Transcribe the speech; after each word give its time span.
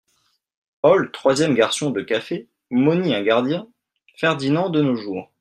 Paul 0.81 1.11
Troisième 1.11 1.53
garçon 1.53 1.91
de 1.91 2.01
café: 2.01 2.49
Mosny 2.71 3.13
Un 3.13 3.21
gardien: 3.21 3.67
Ferdinand 4.15 4.71
De 4.71 4.81
nos 4.81 4.95
jours. 4.95 5.31